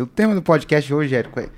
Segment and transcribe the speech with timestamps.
[0.00, 1.50] O tema do podcast hoje, Érico, é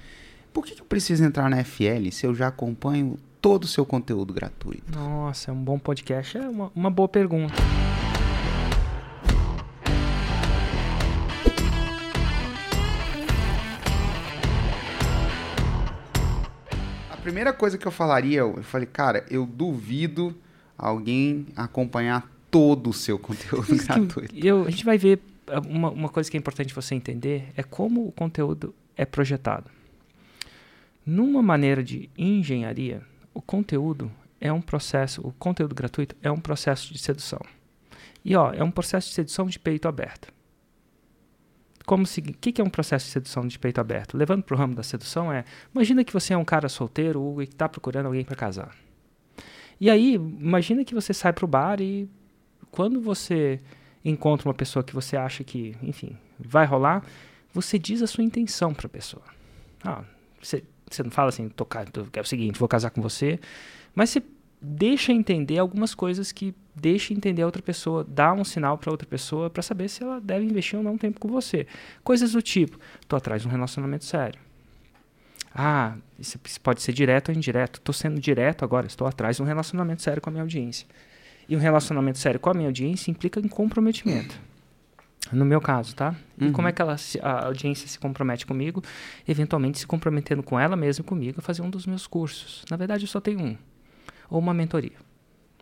[0.50, 4.32] por que eu preciso entrar na FL se eu já acompanho todo o seu conteúdo
[4.32, 4.98] gratuito?
[4.98, 6.38] Nossa, é um bom podcast.
[6.38, 7.52] É uma, uma boa pergunta.
[17.10, 20.34] A primeira coisa que eu falaria, eu falei, cara, eu duvido
[20.78, 24.34] alguém acompanhar todo o seu conteúdo gratuito.
[24.34, 25.20] Eu, a gente vai ver
[25.58, 29.70] uma, uma coisa que é importante você entender é como o conteúdo é projetado.
[31.04, 34.10] Numa maneira de engenharia, o conteúdo
[34.40, 37.40] é um processo, o conteúdo gratuito é um processo de sedução.
[38.24, 40.32] E ó, é um processo de sedução de peito aberto.
[41.86, 44.16] Como se, o que, que é um processo de sedução de peito aberto?
[44.16, 45.44] Levando para o ramo da sedução é,
[45.74, 48.76] imagina que você é um cara solteiro e que está procurando alguém para casar.
[49.80, 52.08] E aí, imagina que você sai para o bar e
[52.70, 53.58] quando você
[54.04, 57.04] encontra uma pessoa que você acha que, enfim, vai rolar,
[57.52, 59.24] você diz a sua intenção para a pessoa.
[59.84, 60.04] Ah,
[60.40, 61.66] você, você não fala assim, tô,
[62.12, 63.38] é o seguinte, vou casar com você,
[63.94, 64.22] mas você
[64.60, 69.06] deixa entender algumas coisas que deixa entender a outra pessoa, dá um sinal para outra
[69.06, 71.66] pessoa para saber se ela deve investir ou não tempo com você.
[72.04, 74.40] Coisas do tipo, tô atrás de um relacionamento sério.
[75.54, 77.80] Ah, isso pode ser direto ou indireto.
[77.80, 80.86] Estou sendo direto agora, estou atrás de um relacionamento sério com a minha audiência.
[81.50, 84.38] E um relacionamento sério com a minha audiência implica em comprometimento.
[85.32, 86.14] No meu caso, tá?
[86.38, 86.52] E uhum.
[86.52, 88.80] como é que ela, a audiência se compromete comigo?
[89.26, 92.64] Eventualmente se comprometendo com ela mesma e comigo a fazer um dos meus cursos.
[92.70, 93.56] Na verdade, eu só tenho um.
[94.30, 94.96] Ou uma mentoria.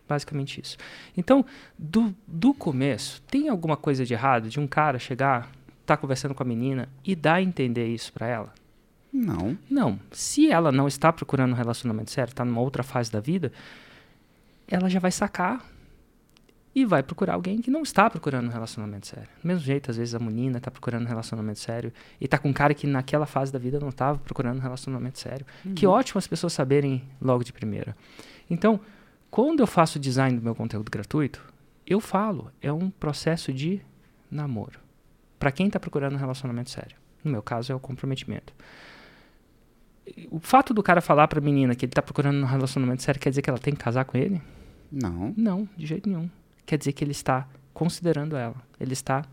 [0.07, 0.77] Basicamente isso.
[1.17, 1.43] Então,
[1.77, 5.51] do, do começo, tem alguma coisa de errado de um cara chegar,
[5.87, 8.53] tá conversando com a menina e dar a entender isso para ela?
[9.11, 9.57] Não.
[9.67, 9.99] Não.
[10.11, 13.51] Se ela não está procurando um relacionamento sério, está numa outra fase da vida,
[14.67, 15.65] ela já vai sacar
[16.81, 19.27] e vai procurar alguém que não está procurando um relacionamento sério.
[19.41, 22.49] Do mesmo jeito, às vezes a menina está procurando um relacionamento sério e está com
[22.49, 25.45] um cara que naquela fase da vida não estava procurando um relacionamento sério.
[25.65, 25.73] Uhum.
[25.73, 27.95] Que ótimo as pessoas saberem logo de primeira.
[28.49, 28.79] Então,
[29.29, 31.43] quando eu faço design do meu conteúdo gratuito,
[31.85, 33.81] eu falo, é um processo de
[34.31, 34.79] namoro.
[35.37, 36.95] Para quem está procurando um relacionamento sério.
[37.23, 38.53] No meu caso, é o comprometimento.
[40.31, 43.19] O fato do cara falar para a menina que ele está procurando um relacionamento sério
[43.19, 44.41] quer dizer que ela tem que casar com ele?
[44.89, 45.33] Não.
[45.37, 46.29] Não, de jeito nenhum
[46.69, 48.55] quer dizer que ele está considerando ela.
[48.79, 49.25] Ele está,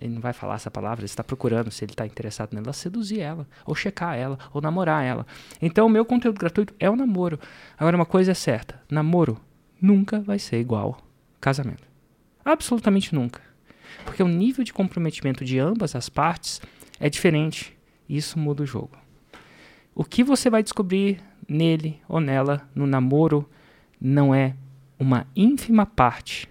[0.00, 3.20] ele não vai falar essa palavra, ele está procurando, se ele está interessado nela, seduzir
[3.20, 5.26] ela, ou checar ela, ou namorar ela.
[5.60, 7.38] Então, o meu conteúdo gratuito é o namoro.
[7.76, 9.38] Agora, uma coisa é certa: namoro
[9.78, 10.96] nunca vai ser igual
[11.38, 11.86] casamento.
[12.42, 13.42] Absolutamente nunca.
[14.06, 16.62] Porque o nível de comprometimento de ambas as partes
[16.98, 17.76] é diferente.
[18.08, 18.96] Isso muda o jogo.
[19.94, 23.48] O que você vai descobrir nele ou nela no namoro
[24.00, 24.56] não é
[24.98, 26.48] uma ínfima parte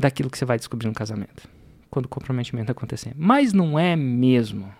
[0.00, 1.46] daquilo que você vai descobrir no casamento,
[1.90, 3.12] quando o comprometimento acontecer.
[3.16, 4.72] Mas não é mesmo.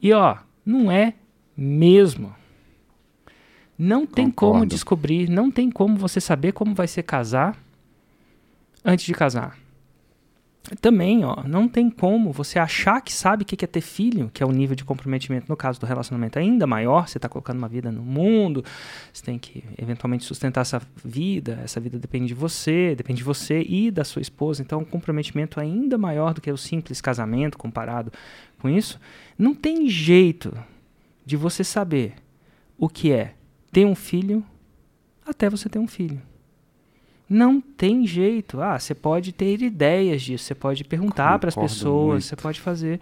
[0.00, 1.14] E ó, não é
[1.54, 2.34] mesmo.
[3.78, 4.52] Não tem Concordo.
[4.54, 7.56] como descobrir, não tem como você saber como vai ser casar
[8.84, 9.58] antes de casar.
[10.80, 14.42] Também, ó, não tem como você achar que sabe o que é ter filho, que
[14.42, 17.68] é o nível de comprometimento, no caso do relacionamento ainda maior, você está colocando uma
[17.68, 18.64] vida no mundo,
[19.12, 23.62] você tem que eventualmente sustentar essa vida, essa vida depende de você, depende de você
[23.68, 28.12] e da sua esposa, então um comprometimento ainda maior do que o simples casamento comparado
[28.60, 29.00] com isso.
[29.36, 30.56] Não tem jeito
[31.26, 32.14] de você saber
[32.78, 33.34] o que é
[33.72, 34.44] ter um filho
[35.26, 36.22] até você ter um filho.
[37.32, 38.60] Não tem jeito.
[38.60, 42.24] Ah, você pode ter ideias disso, você pode perguntar para as pessoas, muito.
[42.24, 43.00] você pode fazer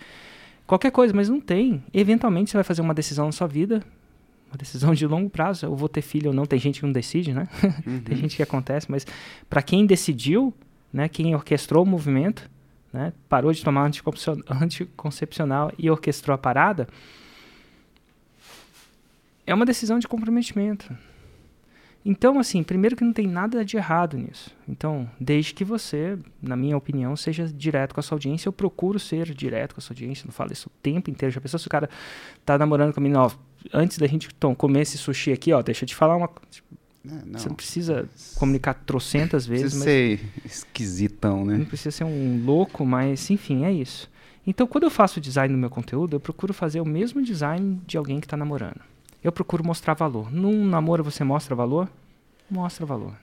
[0.68, 1.82] qualquer coisa, mas não tem.
[1.92, 3.82] Eventualmente você vai fazer uma decisão na sua vida,
[4.48, 5.66] uma decisão de longo prazo.
[5.66, 7.48] Eu vou ter filho ou não, tem gente que não decide, né?
[7.84, 8.00] Uhum.
[8.02, 9.04] tem gente que acontece, mas
[9.48, 10.54] para quem decidiu,
[10.92, 12.48] né, quem orquestrou o movimento,
[12.92, 13.90] né, parou de tomar
[14.48, 16.86] anticoncepcional e orquestrou a parada,
[19.44, 20.96] é uma decisão de comprometimento.
[22.04, 24.50] Então, assim, primeiro que não tem nada de errado nisso.
[24.66, 28.98] Então, desde que você, na minha opinião, seja direto com a sua audiência, eu procuro
[28.98, 31.34] ser direto com a sua audiência, não falo isso o tempo inteiro.
[31.34, 31.90] Já pensou se o cara
[32.44, 33.30] tá namorando com a menina, ó,
[33.72, 36.30] antes da gente tom, comer esse sushi aqui, ó, deixa eu te falar uma.
[37.04, 37.38] É, não.
[37.38, 39.74] Você não precisa comunicar trocentas vezes.
[39.74, 41.58] Precisa ser esquisitão, né?
[41.58, 44.10] Não precisa ser um louco, mas enfim, é isso.
[44.46, 47.98] Então, quando eu faço design no meu conteúdo, eu procuro fazer o mesmo design de
[47.98, 48.80] alguém que está namorando
[49.22, 50.32] eu procuro mostrar valor.
[50.32, 51.88] Num namoro você mostra valor?
[52.50, 53.14] Mostra valor.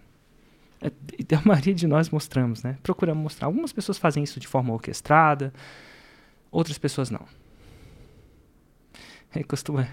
[0.81, 0.87] É,
[1.35, 2.77] a maioria de nós mostramos, né?
[2.83, 3.47] Procuramos mostrar.
[3.47, 5.53] Algumas pessoas fazem isso de forma orquestrada,
[6.51, 7.25] outras pessoas não.
[9.33, 9.87] É, costuma,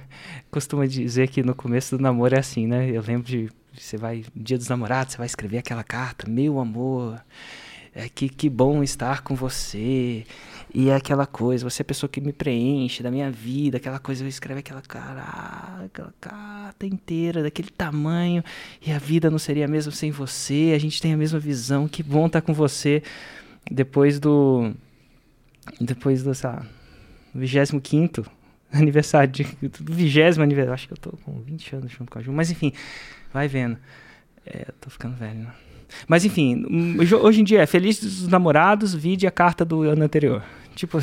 [0.51, 2.89] costuma dizer que no começo do namoro é assim, né?
[2.91, 7.21] Eu lembro de você vai dia dos namorados, você vai escrever aquela carta, meu amor,
[7.93, 10.25] é que que bom estar com você
[10.77, 14.01] E é aquela coisa, você é a pessoa que me preenche da minha vida, aquela
[14.01, 18.43] coisa, eu escrevo aquela cara, aquela carta inteira, daquele tamanho,
[18.85, 21.87] e a vida não seria a mesma sem você, a gente tem a mesma visão,
[21.87, 23.05] que bom estar com você.
[23.71, 24.73] Depois do.
[25.81, 26.67] Depois do, sei lá,
[27.33, 28.25] 25
[28.73, 29.45] aniversário, de,
[29.81, 32.51] do 20 aniversário, acho que eu tô com 20 anos junto com a Ju, mas
[32.51, 32.73] enfim,
[33.33, 33.79] vai vendo.
[34.45, 35.55] É, tô ficando velho, né?
[36.09, 36.65] Mas enfim,
[37.23, 40.43] hoje em dia é Feliz dos Namorados, vide a carta do ano anterior.
[40.75, 40.99] Tipo,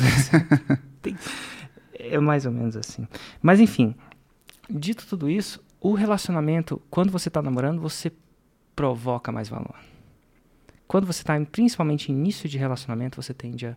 [1.00, 1.16] tem,
[1.94, 3.06] é mais ou menos assim.
[3.40, 3.94] Mas enfim,
[4.68, 8.12] dito tudo isso, o relacionamento, quando você está namorando, você
[8.74, 9.74] provoca mais valor.
[10.86, 13.76] Quando você está, principalmente início de relacionamento, você tende a,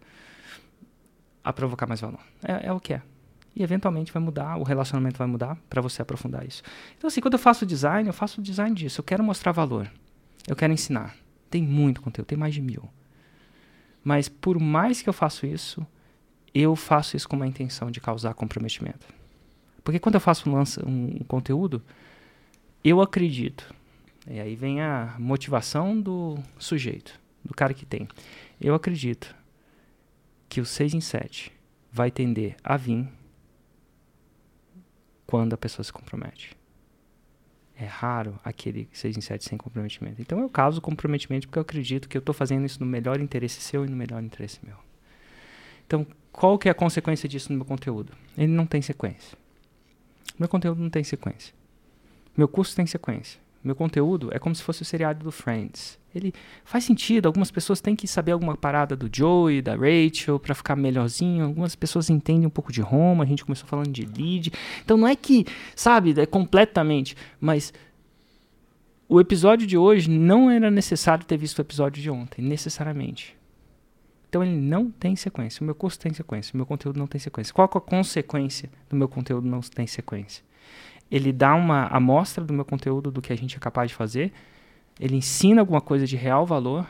[1.44, 2.20] a provocar mais valor.
[2.44, 3.02] É, é o que é.
[3.56, 6.62] E eventualmente vai mudar, o relacionamento vai mudar para você aprofundar isso.
[6.98, 9.00] Então, assim, quando eu faço design, eu faço design disso.
[9.00, 9.90] Eu quero mostrar valor.
[10.46, 11.16] Eu quero ensinar.
[11.50, 12.90] Tem muito conteúdo, tem mais de mil.
[14.06, 15.86] Mas por mais que eu faça isso,
[16.54, 19.08] eu faço isso com uma intenção de causar comprometimento.
[19.84, 21.82] Porque quando eu faço um, lança, um conteúdo,
[22.84, 23.74] eu acredito.
[24.28, 28.08] E aí vem a motivação do sujeito, do cara que tem.
[28.62, 29.36] Eu acredito
[30.48, 31.52] que o 6 em 7
[31.92, 33.08] vai tender a vir
[35.26, 36.56] quando a pessoa se compromete.
[37.78, 40.22] É raro aquele 6 em 7 sem comprometimento.
[40.22, 43.60] Então eu causo comprometimento porque eu acredito que eu estou fazendo isso no melhor interesse
[43.60, 44.78] seu e no melhor interesse meu.
[45.86, 48.14] Então, qual que é a consequência disso no meu conteúdo?
[48.38, 49.38] Ele não tem sequência.
[50.40, 51.54] Meu conteúdo não tem sequência.
[52.36, 53.40] Meu curso tem sequência.
[53.66, 55.98] Meu conteúdo é como se fosse o seriado do Friends.
[56.14, 56.32] Ele
[56.64, 60.76] faz sentido, algumas pessoas têm que saber alguma parada do Joey, da Rachel, para ficar
[60.76, 61.44] melhorzinho.
[61.46, 64.52] Algumas pessoas entendem um pouco de Roma, a gente começou falando de lead.
[64.84, 67.74] Então não é que, sabe, é completamente, mas
[69.10, 73.36] o episódio de hoje não era necessário ter visto o episódio de ontem, necessariamente.
[74.30, 75.64] Então ele não tem sequência.
[75.64, 77.52] O meu curso tem sequência, o meu conteúdo não tem sequência.
[77.52, 80.44] Qual é a consequência do meu conteúdo não tem sequência?
[81.10, 84.34] Ele dá uma amostra do meu conteúdo, do que a gente é capaz de fazer,
[85.00, 86.88] ele ensina alguma coisa de real valor,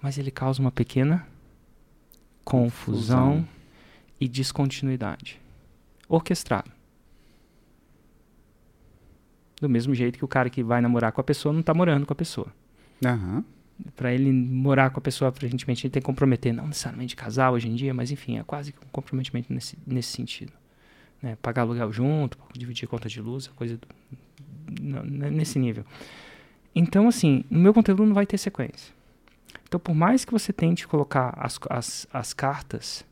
[0.00, 1.26] mas ele causa uma pequena
[2.44, 3.48] confusão, confusão.
[4.20, 5.40] e descontinuidade.
[6.08, 6.70] Orquestrado.
[9.60, 12.06] Do mesmo jeito que o cara que vai namorar com a pessoa não está morando
[12.06, 12.48] com a pessoa.
[13.04, 13.44] Uhum.
[13.94, 17.68] Para ele morar com a pessoa, aparentemente, ele tem que comprometer, não necessariamente casar hoje
[17.68, 20.59] em dia, mas enfim, é quase um comprometimento nesse, nesse sentido
[21.22, 25.84] né, pagar aluguel junto, dividir conta de luz, coisa do, nesse nível.
[26.74, 28.94] Então, assim, no meu conteúdo não vai ter sequência.
[29.66, 33.04] Então, por mais que você tente colocar as, as, as cartas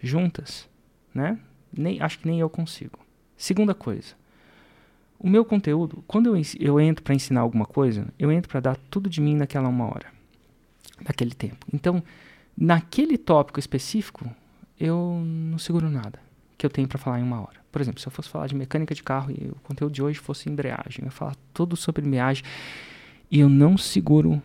[0.00, 0.68] juntas,
[1.14, 1.38] né,
[1.72, 2.98] nem, acho que nem eu consigo.
[3.36, 4.14] Segunda coisa,
[5.18, 8.76] o meu conteúdo, quando eu, eu entro para ensinar alguma coisa, eu entro para dar
[8.90, 10.06] tudo de mim naquela uma hora,
[11.04, 11.66] naquele tempo.
[11.72, 12.02] Então,
[12.56, 14.30] naquele tópico específico,
[14.78, 16.23] eu não seguro nada
[16.56, 17.64] que eu tenho para falar em uma hora.
[17.70, 20.18] Por exemplo, se eu fosse falar de mecânica de carro e o conteúdo de hoje
[20.18, 22.44] fosse embreagem, eu ia falar tudo sobre embreagem
[23.30, 24.42] e eu não seguro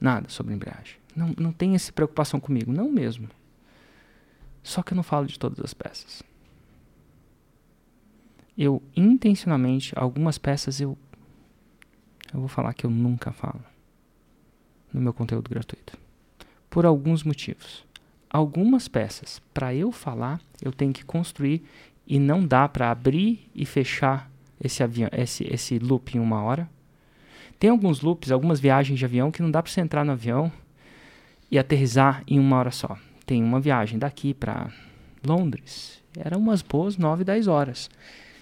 [0.00, 0.96] nada sobre embreagem.
[1.14, 3.28] Não, não tem essa preocupação comigo, não mesmo.
[4.62, 6.22] Só que eu não falo de todas as peças.
[8.56, 10.96] Eu intencionalmente, algumas peças eu
[12.32, 13.60] eu vou falar que eu nunca falo
[14.92, 15.98] no meu conteúdo gratuito.
[16.68, 17.84] Por alguns motivos
[18.30, 19.42] algumas peças.
[19.52, 21.62] Para eu falar, eu tenho que construir
[22.06, 24.30] e não dá para abrir e fechar
[24.62, 26.70] esse avião, esse esse loop em uma hora.
[27.58, 30.50] Tem alguns loops, algumas viagens de avião que não dá para você entrar no avião
[31.50, 32.96] e aterrizar em uma hora só.
[33.26, 34.70] Tem uma viagem daqui para
[35.26, 37.90] Londres, era umas boas 9, 10 horas.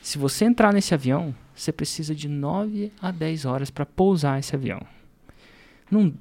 [0.01, 4.55] Se você entrar nesse avião, você precisa de 9 a 10 horas para pousar esse
[4.55, 4.81] avião.
[5.91, 6.15] Não,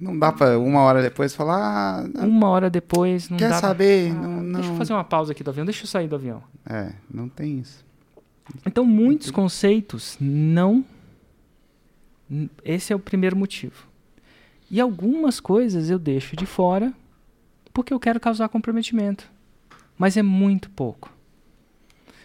[0.00, 2.06] não dá pra uma hora depois falar.
[2.16, 3.28] Ah, uma hora depois.
[3.28, 4.12] Não quer dá saber?
[4.12, 4.18] Pra...
[4.18, 4.60] Ah, não, não.
[4.60, 6.42] Deixa eu fazer uma pausa aqui do avião, deixa eu sair do avião.
[6.68, 7.84] É, não tem isso.
[8.64, 10.84] Então, muitos conceitos não.
[12.64, 13.86] Esse é o primeiro motivo.
[14.70, 16.92] E algumas coisas eu deixo de fora
[17.72, 19.30] porque eu quero causar comprometimento.
[19.98, 21.10] Mas é muito pouco.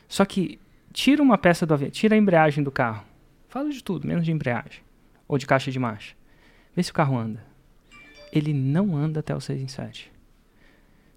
[0.07, 0.59] Só que
[0.91, 3.03] tira uma peça do avião, tira a embreagem do carro.
[3.47, 4.81] Fala de tudo, menos de embreagem.
[5.27, 6.15] Ou de caixa de marcha.
[6.75, 7.43] Vê se o carro anda.
[8.31, 10.11] Ele não anda até o 6 em 7.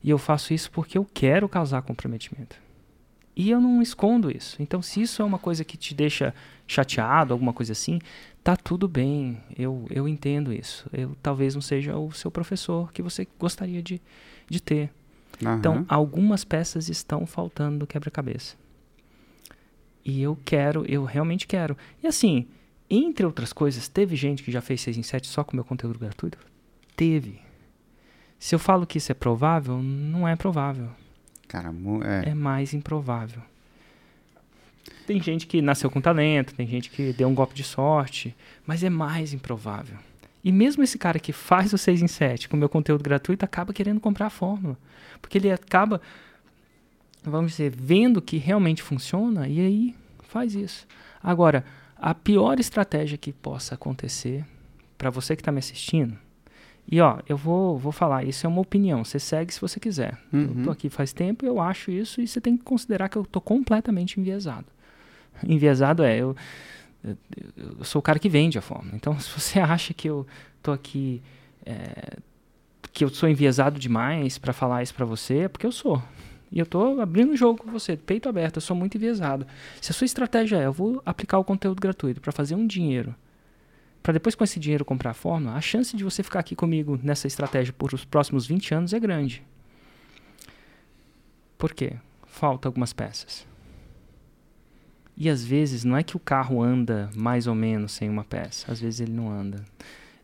[0.03, 2.57] E eu faço isso porque eu quero causar comprometimento.
[3.37, 4.61] E eu não escondo isso.
[4.61, 6.35] Então, se isso é uma coisa que te deixa
[6.67, 7.99] chateado, alguma coisa assim,
[8.43, 9.41] tá tudo bem.
[9.59, 10.89] Eu, eu entendo isso.
[10.93, 14.01] Eu talvez não seja o seu professor que você gostaria de,
[14.49, 14.91] de ter.
[15.43, 15.57] Uhum.
[15.57, 18.57] Então, algumas peças estão faltando no quebra-cabeça.
[20.05, 21.77] E eu quero, eu realmente quero.
[22.03, 22.47] E assim,
[22.89, 25.99] entre outras coisas, teve gente que já fez 6 em 7 só com meu conteúdo
[25.99, 26.39] gratuito?
[26.97, 27.41] Teve.
[28.39, 30.91] Se eu falo que isso é provável, não é provável.
[31.49, 31.73] Cara,
[32.05, 32.31] é.
[32.31, 33.43] É mais improvável.
[35.07, 38.35] Tem gente que nasceu com talento, tem gente que deu um golpe de sorte,
[38.67, 39.97] mas é mais improvável.
[40.43, 43.45] E mesmo esse cara que faz o 6 em 7 com o meu conteúdo gratuito
[43.45, 44.77] acaba querendo comprar a fórmula.
[45.21, 46.01] Porque ele acaba,
[47.23, 50.87] vamos dizer, vendo que realmente funciona e aí faz isso.
[51.23, 51.65] Agora,
[51.97, 54.45] a pior estratégia que possa acontecer
[54.99, 56.19] para você que está me assistindo,
[56.91, 60.19] e ó, eu vou, vou falar, isso é uma opinião, você segue se você quiser.
[60.33, 60.63] Eu Uhum.
[60.65, 63.41] tô aqui faz tempo, eu acho isso e você tem que considerar que eu tô
[63.41, 64.67] completamente enviesado.
[65.47, 66.37] Enviesado é, eu,
[67.03, 67.17] eu,
[67.79, 68.95] eu sou o cara que vende a fórmula.
[68.95, 70.27] Então, se você acha que eu
[70.63, 71.23] tô aqui,
[71.67, 72.19] é,
[72.93, 76.03] que eu sou enviesado demais para falar isso para você, é porque eu sou.
[76.53, 79.45] E eu tô abrindo o jogo com você, peito aberto, eu sou muito enviesado.
[79.81, 83.13] Se a sua estratégia é, eu vou aplicar o conteúdo gratuito para fazer um dinheiro,
[84.05, 87.01] para depois com esse dinheiro comprar a fórmula, a chance de você ficar aqui comigo
[87.03, 89.43] nessa estratégia por os próximos 20 anos é grande.
[91.57, 91.95] Por quê?
[92.27, 93.47] Falta algumas peças.
[95.17, 98.71] E às vezes não é que o carro anda mais ou menos sem uma peça,
[98.71, 99.65] às vezes ele não anda.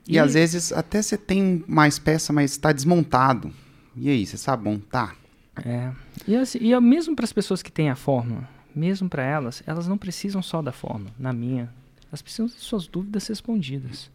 [0.07, 3.51] E, às vezes até você tem mais peça, mas está desmontado.
[3.97, 5.17] E aí, você sabe montar?
[5.65, 5.91] É.
[6.29, 9.63] E, assim, e é mesmo para as pessoas que têm a fórmula, mesmo para elas,
[9.67, 11.73] elas não precisam só da fórmula, na minha.
[12.11, 14.11] Elas precisam de suas dúvidas respondidas.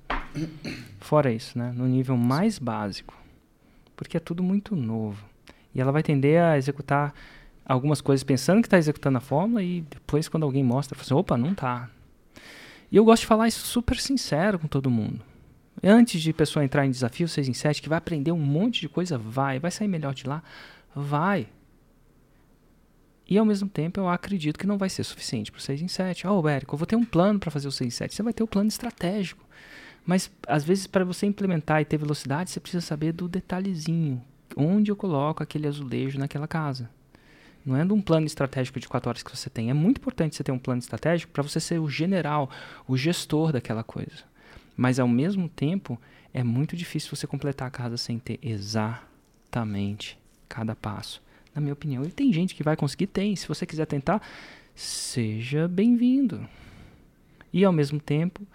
[1.00, 1.72] Fora isso, né?
[1.72, 3.18] No nível mais básico.
[3.96, 5.26] Porque é tudo muito novo.
[5.74, 7.14] E ela vai tender a executar
[7.66, 11.14] algumas coisas pensando que está executando a fórmula e depois quando alguém mostra, fala assim,
[11.14, 11.90] opa, não tá.
[12.92, 15.22] E eu gosto de falar isso super sincero com todo mundo.
[15.84, 18.90] Antes de pessoa entrar em desafio 6 em 7, que vai aprender um monte de
[18.90, 19.60] coisa, vai.
[19.60, 20.44] Vai sair melhor de lá?
[20.96, 21.48] Vai.
[23.28, 25.88] E ao mesmo tempo eu acredito que não vai ser suficiente para o 6 em
[25.88, 26.28] 7.
[26.28, 28.16] Ó, oh, Érico, eu vou ter um plano para fazer o 6 em 7.
[28.16, 29.44] Você vai ter o plano estratégico.
[30.06, 34.22] Mas às vezes para você implementar e ter velocidade, você precisa saber do detalhezinho.
[34.56, 36.90] Onde eu coloco aquele azulejo naquela casa.
[37.66, 39.72] Não é de um plano estratégico de quatro horas que você tem.
[39.72, 42.48] É muito importante você ter um plano estratégico para você ser o general,
[42.88, 44.24] o gestor daquela coisa.
[44.78, 46.00] Mas ao mesmo tempo,
[46.32, 51.25] é muito difícil você completar a casa sem ter exatamente cada passo.
[51.56, 52.04] Na minha opinião.
[52.04, 53.36] E tem gente que vai conseguir, tem.
[53.36, 54.22] Se você quiser tentar,
[54.76, 56.46] seja bem-vindo.
[57.54, 58.46] E ao mesmo tempo,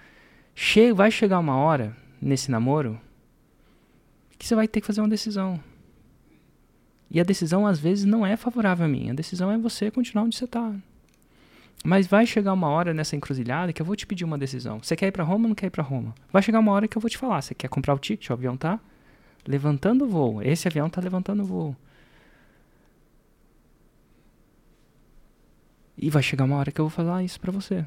[0.55, 3.01] che vai chegar uma hora nesse namoro
[4.39, 5.59] que você vai ter que fazer uma decisão.
[7.11, 9.11] E a decisão às vezes não é favorável a mim.
[9.11, 10.73] A decisão é você continuar onde você está.
[11.83, 14.79] Mas vai chegar uma hora nessa encruzilhada que eu vou te pedir uma decisão.
[14.83, 16.15] Você quer ir para Roma ou não quer ir para Roma?
[16.31, 17.41] Vai chegar uma hora que eu vou te falar.
[17.41, 18.29] Você quer comprar o ticket?
[18.29, 18.79] O avião tá
[19.47, 20.43] levantando o voo.
[20.43, 21.77] Esse avião tá levantando o voo.
[26.03, 27.85] E vai chegar uma hora que eu vou falar isso para você.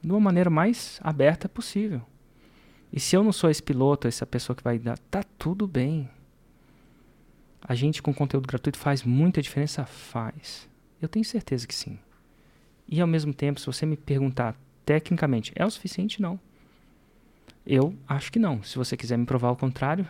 [0.00, 2.00] De uma maneira mais aberta possível.
[2.92, 6.08] E se eu não sou esse piloto, essa pessoa que vai dar, tá tudo bem.
[7.60, 9.84] A gente com conteúdo gratuito faz muita diferença?
[9.84, 10.68] Faz.
[11.02, 11.98] Eu tenho certeza que sim.
[12.88, 14.54] E ao mesmo tempo, se você me perguntar
[14.84, 16.22] tecnicamente, é o suficiente?
[16.22, 16.38] Não.
[17.66, 18.62] Eu acho que não.
[18.62, 20.06] Se você quiser me provar o contrário,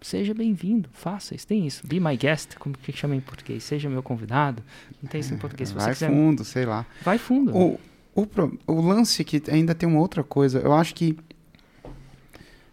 [0.00, 1.46] seja bem-vindo, faça isso.
[1.46, 1.86] Tem isso.
[1.86, 3.64] Be my guest, como que chama em português?
[3.64, 4.62] Seja meu convidado.
[5.02, 5.68] Não tem isso em português.
[5.70, 6.86] Se você Vai quiser, fundo, sei lá.
[7.02, 7.56] vai fundo.
[7.56, 7.80] O,
[8.14, 8.26] o,
[8.66, 10.58] o lance que ainda tem uma outra coisa.
[10.60, 11.16] Eu acho que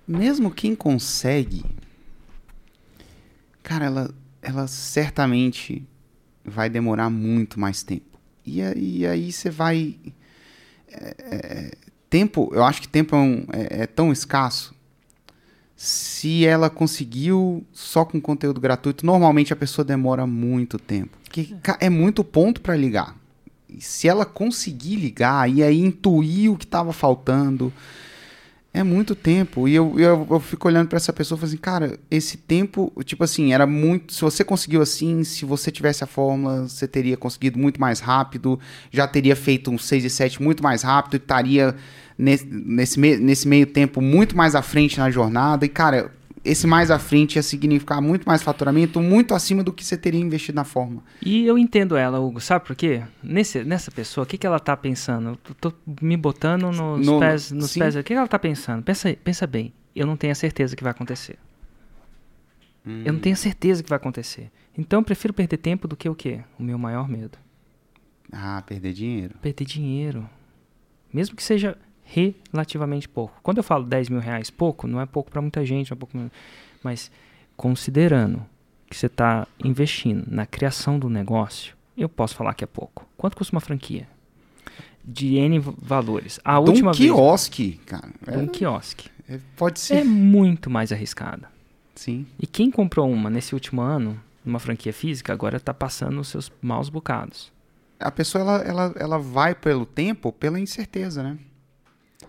[0.08, 1.66] mesmo quem consegue,
[3.64, 5.88] cara, ela, ela certamente
[6.44, 8.20] vai demorar muito mais tempo.
[8.46, 9.96] E, aí- e aí você vai.
[10.88, 11.72] é, é,
[12.10, 14.75] tempo, eu acho que tempo é, um- é- é tão escasso.
[15.76, 21.18] Se ela conseguiu só com conteúdo gratuito, normalmente a pessoa demora muito tempo.
[21.24, 23.16] Porque ca- é muito ponto para ligar.
[23.68, 27.74] E se ela conseguir ligar e aí intuir o que estava faltando,
[28.76, 29.70] é muito tempo.
[29.70, 32.92] E eu, eu, eu fico olhando para essa pessoa e falo assim, cara, esse tempo,
[33.06, 34.14] tipo assim, era muito.
[34.14, 38.60] Se você conseguiu assim, se você tivesse a fórmula, você teria conseguido muito mais rápido,
[38.92, 41.74] já teria feito um 6 e 7 muito mais rápido, estaria
[42.18, 45.66] nesse, nesse, nesse meio tempo muito mais à frente na jornada.
[45.66, 46.12] E, cara,
[46.46, 50.20] esse mais à frente ia significar muito mais faturamento, muito acima do que você teria
[50.22, 51.04] investido na fórmula.
[51.22, 52.40] E eu entendo ela, Hugo.
[52.40, 53.02] Sabe por quê?
[53.24, 55.38] Nesse, nessa pessoa, o que, que ela tá pensando?
[55.50, 57.52] Eu tô me botando nos No- pés.
[57.52, 57.80] Nos sim.
[57.80, 57.96] pés.
[57.96, 58.84] O que, que ela tá pensando?
[58.84, 59.74] Pensa, pensa bem.
[59.96, 61.38] Eu não tenho a certeza que vai acontecer.
[63.04, 64.52] Eu não tenho a certeza que vai acontecer.
[64.78, 66.42] Então eu prefiro perder tempo do que o quê?
[66.60, 67.38] O meu maior medo.
[68.32, 69.36] Ah, perder dinheiro.
[69.42, 70.30] Perder dinheiro.
[71.12, 71.76] Mesmo que seja
[72.06, 73.40] relativamente pouco.
[73.42, 76.18] Quando eu falo 10 mil reais pouco, não é pouco para muita gente, é pouco,
[76.84, 77.12] mas
[77.58, 78.46] considerando
[78.90, 83.08] que você está investindo na criação do negócio, eu posso falar que é pouco.
[83.18, 84.08] Quanto custa uma franquia?
[85.04, 86.40] De N valores.
[86.44, 87.12] A última um vez.
[87.12, 88.10] quiosque, cara.
[88.32, 89.10] de um quiosque.
[89.28, 89.98] É- é- pode ser.
[89.98, 91.50] É muito mais arriscada.
[91.96, 92.26] Sim.
[92.40, 96.52] E quem comprou uma nesse último ano, numa franquia física, agora está passando os seus
[96.62, 97.52] maus bocados.
[98.00, 101.38] A pessoa, ela, ela, ela vai pelo tempo, pela incerteza, né?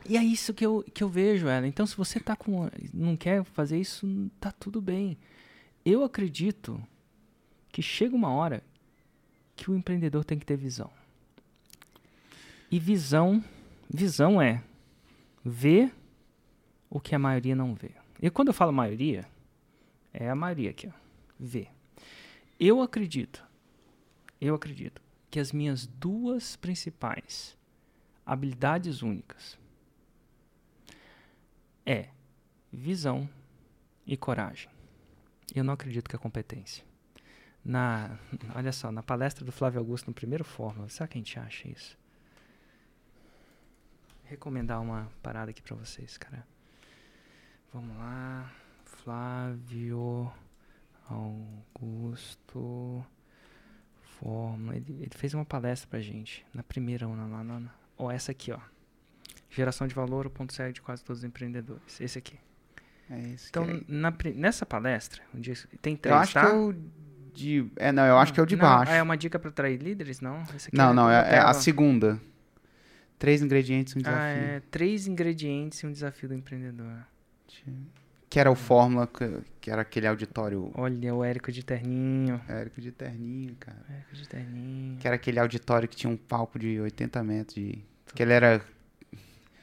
[0.04, 1.66] E é isso que eu, que eu vejo, ela.
[1.66, 4.06] Então, se você tá com, não quer fazer isso,
[4.38, 5.18] tá tudo bem.
[5.84, 6.82] Eu acredito
[7.70, 8.62] que chega uma hora
[9.54, 10.90] que o empreendedor tem que ter visão.
[12.70, 13.42] E visão,
[13.88, 14.62] visão é
[15.44, 15.92] ver
[16.90, 17.90] o que a maioria não vê.
[18.20, 19.24] E quando eu falo maioria,
[20.12, 20.92] é a maioria aqui, ó.
[21.38, 21.68] Vê.
[22.58, 23.44] Eu acredito,
[24.40, 27.56] eu acredito que as minhas duas principais
[28.24, 29.58] habilidades únicas
[31.86, 32.08] é
[32.70, 33.28] visão
[34.04, 34.68] e coragem.
[35.54, 36.84] Eu não acredito que é competência.
[37.64, 38.18] Na,
[38.54, 41.68] olha só, na palestra do Flávio Augusto no primeiro Fórmula, será que a gente acha
[41.68, 41.96] isso?
[44.26, 46.46] recomendar uma parada aqui para vocês, cara.
[47.72, 48.52] Vamos lá.
[48.84, 50.32] Flávio
[51.08, 53.04] Augusto
[54.02, 54.76] Fórmula.
[54.76, 56.44] Ele, ele, fez uma palestra pra gente.
[56.52, 57.74] Na primeira, lá, lá, lá.
[57.96, 58.60] Ó, essa aqui, ó.
[59.50, 62.00] Geração de valor, o ponto cego de quase todos os empreendedores.
[62.00, 62.38] Esse aqui.
[63.08, 63.80] É esse então, é.
[63.86, 66.40] na, nessa palestra, onde tem três, Eu acho tá?
[66.40, 66.74] que é o
[67.36, 67.70] de...
[67.76, 68.90] É, não, eu acho que é o de não, baixo.
[68.90, 70.42] É uma dica para atrair líderes, não?
[70.72, 72.20] não, não, é, é a segunda.
[73.18, 74.22] Três ingredientes e um desafio.
[74.22, 74.62] Ah, é.
[74.70, 77.06] Três ingredientes e um desafio do empreendedor.
[78.28, 80.70] Que era o Fórmula, que, que era aquele auditório...
[80.74, 82.40] Olha, o Érico de terninho.
[82.48, 83.84] Érico de terninho, cara.
[83.88, 84.98] Érico de terninho.
[84.98, 87.78] Que era aquele auditório que tinha um palco de 80 metros de...
[88.14, 88.60] Que ele era...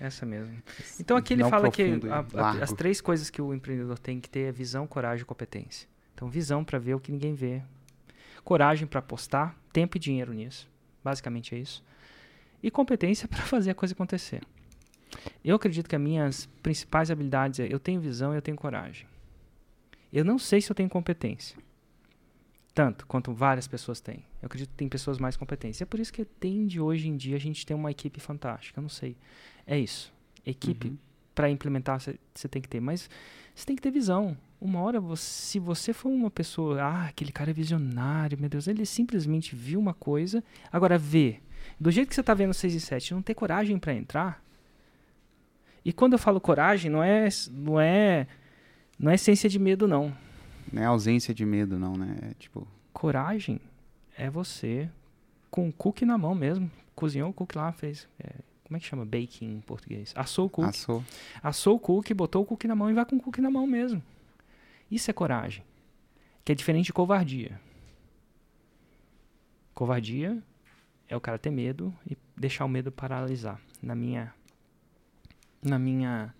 [0.05, 0.61] Essa mesmo.
[0.99, 4.19] Então aqui ele Não fala que a- a- as três coisas que o empreendedor tem
[4.19, 5.87] que ter é visão, coragem e competência.
[6.13, 7.61] Então visão para ver o que ninguém vê.
[8.43, 10.69] Coragem para apostar, tempo e dinheiro nisso.
[11.01, 11.81] Basicamente é isso.
[12.61, 14.41] E competência para fazer a coisa acontecer.
[15.41, 19.07] Eu acredito que as minhas principais habilidades é eu tenho visão e eu tenho coragem.
[20.11, 21.57] Eu não sei se eu tenho competência.
[22.73, 24.25] Tanto quanto várias pessoas têm.
[24.41, 25.79] Eu acredito que tem pessoas mais competentes.
[25.81, 28.79] É por isso que tem de hoje em dia a gente tem uma equipe fantástica.
[28.79, 29.15] Eu não sei.
[29.65, 30.11] É isso.
[30.45, 30.97] Equipe Uhum.
[31.33, 33.09] para implementar você tem que ter, mas
[33.55, 34.37] você tem que ter visão.
[34.59, 38.67] Uma hora, você, se você for uma pessoa, ah, aquele cara é visionário, meu Deus,
[38.67, 41.39] ele simplesmente viu uma coisa, agora vê.
[41.79, 44.43] Do jeito que você está vendo 6 e 7, não ter coragem para entrar.
[45.83, 48.27] E quando eu falo coragem, não é não é
[48.97, 50.15] não é essência de medo não.
[50.71, 52.15] Não é ausência de medo, não, né?
[52.21, 52.65] É tipo...
[52.93, 53.59] Coragem
[54.17, 54.89] é você
[55.51, 56.71] com o cookie na mão mesmo.
[56.95, 58.07] Cozinhou o cookie lá, fez.
[58.19, 58.29] é,
[58.65, 59.05] como é que chama?
[59.05, 60.13] Baking em português.
[60.15, 60.69] Assou o cookie.
[60.69, 61.03] Assou.
[61.41, 63.67] Assou o cookie, botou o cookie na mão e vai com o cookie na mão
[63.67, 64.01] mesmo.
[64.89, 65.63] Isso é coragem.
[66.45, 67.59] Que é diferente de covardia.
[69.73, 70.41] Covardia
[71.07, 73.59] é o cara ter medo e deixar o medo paralisar.
[73.81, 74.33] Na minha.
[75.61, 76.33] Na minha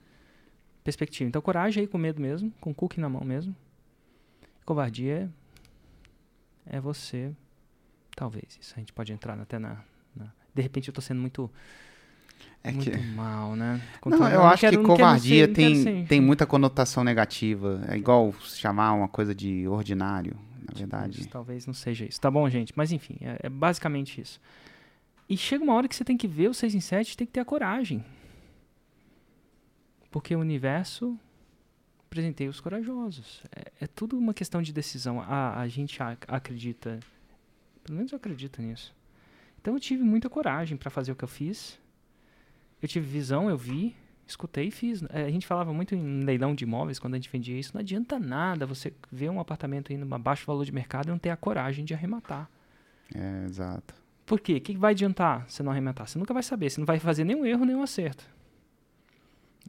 [0.84, 1.28] perspectiva.
[1.28, 3.56] Então, coragem é ir com medo mesmo, com o cookie na mão mesmo.
[4.66, 5.32] Covardia
[6.66, 7.34] é você.
[8.16, 8.58] Talvez.
[8.62, 9.82] Isso a gente pode entrar até na.
[10.16, 11.50] na- de repente eu tô sendo muito.
[12.64, 12.98] É muito que...
[12.98, 13.82] mal, né?
[13.94, 14.36] Não, Controlando.
[14.36, 17.84] eu acho quero- que não covardia ser- não tem, tem muita conotação negativa.
[17.90, 21.20] É igual chamar uma coisa de ordinário, na verdade.
[21.22, 22.22] Isso, talvez não seja isso.
[22.22, 22.72] Tá bom, gente?
[22.76, 24.40] Mas enfim, é, é basicamente isso.
[25.28, 27.34] E chega uma hora que você tem que ver o 6 em 7 tem que
[27.34, 28.04] ter a coragem.
[30.12, 31.18] Porque o universo
[32.10, 33.42] presenteia os corajosos.
[33.56, 35.20] É, é tudo uma questão de decisão.
[35.20, 37.00] A, a gente ac- acredita.
[37.84, 38.96] Pelo menos eu acredito nisso.
[39.60, 41.80] Então eu tive muita coragem para fazer o que eu fiz.
[42.84, 43.96] Eu tive visão, eu vi,
[44.28, 45.02] escutei e fiz.
[45.04, 47.72] É, a gente falava muito em leilão de imóveis quando a gente vendia isso.
[47.74, 51.18] Não adianta nada você ver um apartamento indo a baixo valor de mercado e não
[51.18, 52.52] ter a coragem de arrematar.
[53.16, 53.96] É, exato.
[54.26, 54.56] Por quê?
[54.56, 56.10] O que vai adiantar você não arrematar?
[56.10, 56.70] Você nunca vai saber.
[56.70, 58.26] Você não vai fazer nenhum erro, nenhum acerto.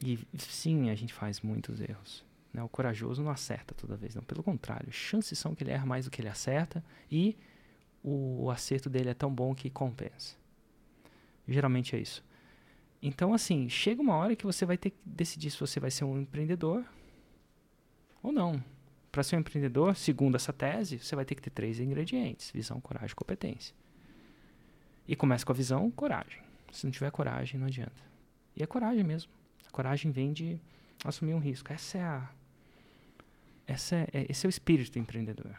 [0.05, 2.25] E sim, a gente faz muitos erros.
[2.53, 2.65] Né?
[2.65, 4.25] O corajoso não acerta toda vez, não.
[4.25, 7.37] Pelo contrário, chances são que ele erra mais do que ele acerta e
[8.03, 10.35] o acerto dele é tão bom que compensa.
[11.47, 12.25] Geralmente é isso.
[13.07, 16.05] Então, assim, chega uma hora que você vai ter que decidir se você vai ser
[16.05, 16.83] um empreendedor
[18.23, 18.65] ou não.
[19.13, 22.81] Para ser um empreendedor, segundo essa tese, você vai ter que ter três ingredientes: visão,
[22.81, 23.75] coragem e competência.
[25.07, 26.41] E começa com a visão, coragem.
[26.73, 28.03] Se não tiver coragem, não adianta.
[28.57, 29.31] E é coragem mesmo.
[29.69, 30.59] A coragem vem de
[31.05, 31.71] assumir um risco.
[31.71, 32.31] Essa é a.
[33.67, 35.55] Essa é, esse é o espírito do empreendedor.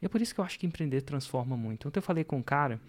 [0.00, 1.88] E é por isso que eu acho que empreender transforma muito.
[1.88, 2.80] Ontem eu falei com um cara.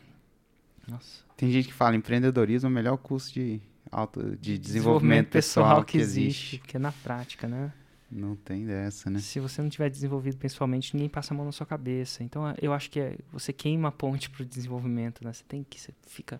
[0.87, 1.23] Nossa.
[1.37, 5.97] Tem gente que fala empreendedorismo é o melhor curso de, auto, de desenvolvimento, pessoal, que
[5.97, 6.59] existe.
[6.59, 7.73] Porque é na prática, né?
[8.11, 9.19] Não tem dessa, né?
[9.19, 12.23] Se você não tiver desenvolvido pessoalmente, ninguém passa a mão na sua cabeça.
[12.23, 15.31] Então, eh, eu acho que é, você queima a ponte para o desenvolvimento, né?
[15.31, 16.39] Você tem que, você fica,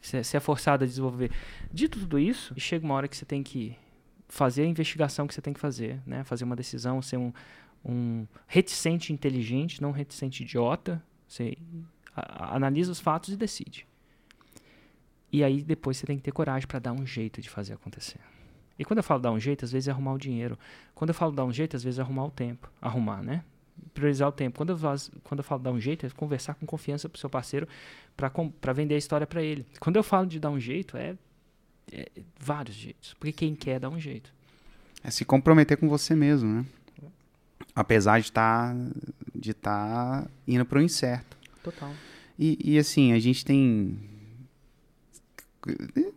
[0.00, 1.30] você, você é forçado a desenvolver.
[1.72, 3.76] Dito tudo isso, chega uma hora que você tem que
[4.28, 6.24] fazer a investigação que você tem que fazer, né?
[6.24, 7.32] Fazer uma decisão, ser um,
[7.84, 11.00] um reticente inteligente, não reticente idiota.
[11.28, 11.56] Você
[12.14, 13.86] analisa os fatos e decide.
[15.32, 18.18] E aí depois você tem que ter coragem para dar um jeito de fazer acontecer.
[18.78, 20.58] E quando eu falo dar um jeito, às vezes é arrumar o dinheiro.
[20.94, 22.70] Quando eu falo dar um jeito, às vezes é arrumar o tempo.
[22.80, 23.44] Arrumar, né?
[23.92, 24.56] Priorizar o tempo.
[24.56, 24.78] Quando eu,
[25.22, 27.68] quando eu falo dar um jeito, é conversar com confiança pro seu parceiro
[28.16, 29.66] para vender a história para ele.
[29.78, 31.14] Quando eu falo de dar um jeito, é,
[31.92, 33.14] é vários jeitos.
[33.14, 34.32] Porque quem quer dar um jeito.
[35.04, 36.66] É se comprometer com você mesmo, né?
[37.74, 38.90] Apesar de estar tá,
[39.34, 41.36] de tá indo para o incerto.
[41.62, 41.92] Total.
[42.38, 43.98] E, e assim, a gente tem.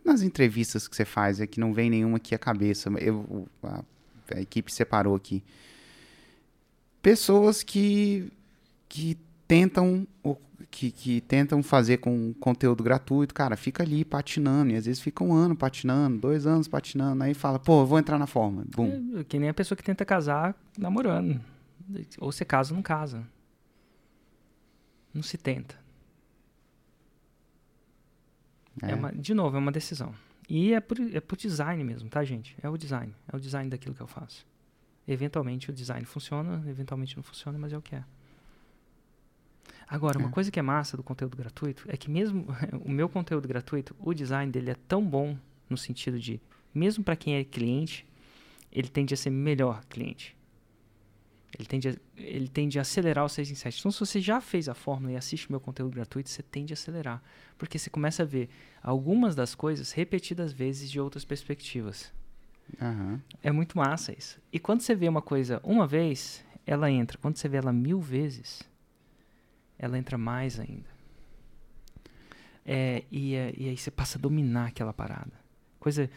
[0.04, 2.90] Nas entrevistas que você faz, é que não vem nenhuma aqui à cabeça.
[2.98, 3.84] Eu, a,
[4.34, 5.42] a equipe separou aqui.
[7.02, 8.32] Pessoas que,
[8.88, 10.06] que tentam
[10.70, 15.22] que, que tentam fazer com conteúdo gratuito, cara, fica ali patinando, e às vezes fica
[15.22, 19.18] um ano patinando, dois anos patinando, aí fala, pô, vou entrar na forma, bum.
[19.18, 21.40] É, que nem a pessoa que tenta casar namorando.
[22.18, 23.24] Ou você casa ou não casa.
[25.14, 25.78] Não se tenta.
[28.82, 28.90] É.
[28.90, 30.14] é uma, de novo, é uma decisão.
[30.48, 32.56] E é por, é por design mesmo, tá, gente?
[32.62, 33.14] É o design.
[33.32, 34.46] É o design daquilo que eu faço.
[35.06, 38.04] Eventualmente o design funciona, eventualmente não funciona, mas é o que é.
[39.86, 40.32] Agora, uma é.
[40.32, 42.46] coisa que é massa do conteúdo gratuito é que mesmo
[42.84, 45.36] o meu conteúdo gratuito, o design dele é tão bom
[45.68, 46.40] no sentido de,
[46.74, 48.06] mesmo para quem é cliente,
[48.72, 50.36] ele tende a ser melhor cliente.
[51.56, 53.78] Ele tende, a, ele tende a acelerar o 6 em 7.
[53.78, 56.74] Então, se você já fez a fórmula e assiste meu conteúdo gratuito, você tende a
[56.74, 57.22] acelerar.
[57.56, 58.48] Porque você começa a ver
[58.82, 62.12] algumas das coisas repetidas vezes de outras perspectivas.
[62.80, 63.20] Uhum.
[63.42, 64.40] É muito massa isso.
[64.52, 67.18] E quando você vê uma coisa uma vez, ela entra.
[67.18, 68.62] Quando você vê ela mil vezes,
[69.78, 70.92] ela entra mais ainda.
[72.66, 75.32] É, e, é, e aí você passa a dominar aquela parada.
[75.78, 76.10] Coisa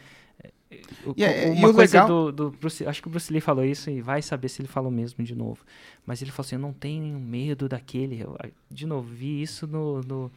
[1.16, 2.30] é, uma coisa legal...
[2.30, 4.68] do, do Bruce, acho que o Bruce Lee falou isso e vai saber se ele
[4.68, 5.64] falou mesmo de novo.
[6.04, 8.20] Mas ele falou assim: eu não tenho medo daquele.
[8.20, 8.36] Eu,
[8.70, 10.32] de novo, vi isso no, no,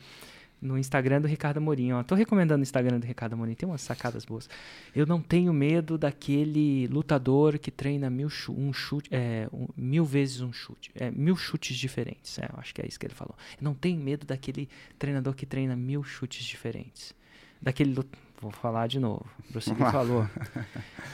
[0.61, 1.91] no Instagram do Ricardo Amorim.
[1.91, 2.03] Ó.
[2.03, 4.49] Tô recomendando o Instagram do Ricardo Amorim, tem umas sacadas boas.
[4.95, 10.39] Eu não tenho medo daquele lutador que treina mil, um chute, é, um, mil vezes
[10.39, 12.37] um chute, é, mil chutes diferentes.
[12.39, 13.35] É, acho que é isso que ele falou.
[13.59, 17.13] Eu não tenho medo daquele treinador que treina mil chutes diferentes.
[17.61, 19.23] Daquele lutador Vou falar de novo.
[19.51, 20.27] Bruce Lee falou.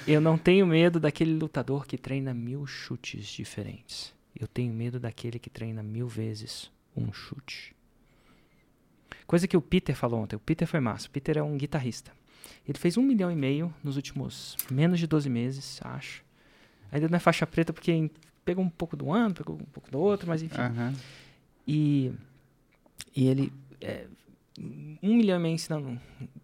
[0.08, 4.14] Eu não tenho medo daquele lutador que treina mil chutes diferentes.
[4.34, 7.76] Eu tenho medo daquele que treina mil vezes um chute.
[9.26, 10.38] Coisa que o Peter falou ontem.
[10.38, 11.08] O Peter foi massa.
[11.08, 12.14] O Peter é um guitarrista.
[12.66, 16.24] Ele fez um milhão e meio nos últimos menos de 12 meses, acho.
[16.90, 18.10] Ainda não é faixa preta porque
[18.46, 20.62] pegou um pouco do ano, pegou um pouco do outro, mas enfim.
[20.62, 20.94] Uhum.
[21.68, 22.14] E,
[23.14, 24.08] e ele é,
[24.58, 26.00] um milhão e meio ensinando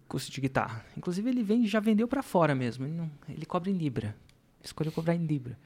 [0.06, 0.84] curso de guitarra.
[0.96, 2.86] Inclusive ele vende, já vendeu para fora mesmo.
[2.86, 4.14] Ele, não, ele cobra em libra.
[4.62, 5.58] Escolheu cobrar em libra.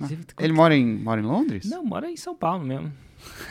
[0.00, 0.08] Ah,
[0.40, 1.66] ele mora em, mora em Londres?
[1.66, 2.92] Não, mora em São Paulo mesmo.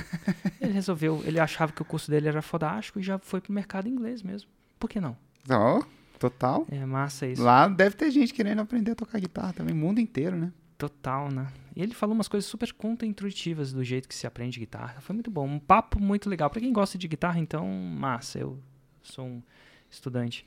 [0.60, 3.88] ele resolveu, ele achava que o curso dele era fodástico e já foi pro mercado
[3.88, 4.50] inglês mesmo.
[4.78, 5.16] Por que não?
[5.50, 5.84] Oh,
[6.20, 6.68] total.
[6.70, 7.42] É massa isso.
[7.42, 10.52] Lá deve ter gente querendo aprender a tocar guitarra também, mundo inteiro, né?
[10.78, 11.52] Total, né?
[11.76, 15.00] E ele falou umas coisas super contra-intuitivas do jeito que se aprende guitarra.
[15.02, 15.48] Foi muito bom.
[15.48, 16.50] Um papo muito legal.
[16.50, 18.40] Para quem gosta de guitarra, então, massa.
[18.40, 18.60] Eu
[19.02, 19.44] sou um
[19.90, 20.46] estudante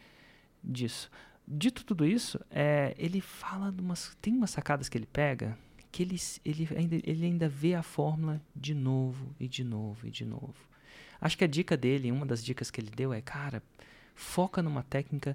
[0.62, 1.10] disso.
[1.46, 4.16] Dito tudo isso, é, ele fala de umas.
[4.20, 5.56] Tem umas sacadas que ele pega
[5.96, 10.10] que ele, ele, ainda, ele ainda vê a fórmula de novo e de novo e
[10.10, 10.54] de novo.
[11.18, 13.62] Acho que a dica dele, uma das dicas que ele deu é, cara,
[14.14, 15.34] foca numa técnica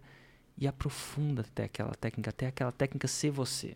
[0.56, 3.76] e aprofunda até aquela técnica, até aquela técnica ser você.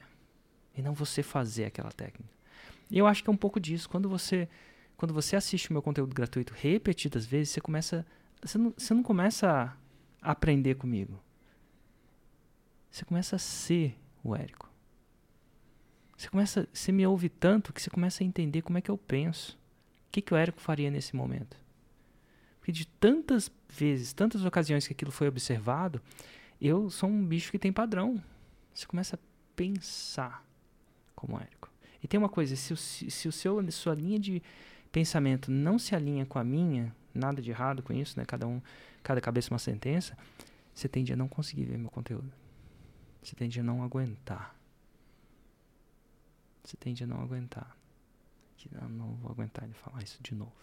[0.76, 2.34] E não você fazer aquela técnica.
[2.90, 3.90] E eu acho que é um pouco disso.
[3.90, 4.48] Quando você,
[4.98, 8.06] quando você assiste o meu conteúdo gratuito repetidas vezes, você começa.
[8.42, 9.76] Você não, você não começa
[10.22, 11.20] a aprender comigo.
[12.92, 14.70] Você começa a ser o Érico.
[16.18, 18.98] Você começa, você me ouve tanto que você começa a entender como é que eu
[18.98, 19.58] penso.
[20.08, 21.58] O que, que o Érico faria nesse momento?
[22.60, 26.02] Porque de tantas vezes, tantas ocasiões que aquilo foi observado,
[26.62, 28.24] eu sou um bicho que tem padrão.
[28.74, 29.20] Você começa a
[29.56, 30.45] pensar
[31.16, 31.70] como Érico.
[32.04, 34.42] E tem uma coisa, se o, se o seu, sua linha de
[34.92, 38.26] pensamento não se alinha com a minha, nada de errado com isso, né?
[38.26, 38.62] Cada um,
[39.02, 40.18] cada cabeça uma sentença,
[40.74, 42.32] você tende a não conseguir ver meu conteúdo.
[43.24, 44.56] Você tende a não aguentar.
[46.64, 47.76] Você tende a não aguentar.
[48.72, 50.54] Eu não vou aguentar ele falar isso de novo.